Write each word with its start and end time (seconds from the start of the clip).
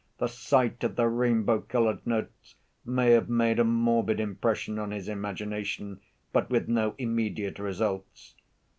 The 0.17 0.25
sight 0.25 0.83
of 0.83 0.95
the 0.95 1.03
rainbow‐colored 1.03 2.07
notes 2.07 2.55
may 2.83 3.11
have 3.11 3.29
made 3.29 3.59
a 3.59 3.63
morbid 3.63 4.19
impression 4.19 4.79
on 4.79 4.89
his 4.89 5.07
imagination, 5.07 5.99
but 6.33 6.49
with 6.49 6.67
no 6.67 6.95
immediate 6.97 7.59
results. 7.59 8.33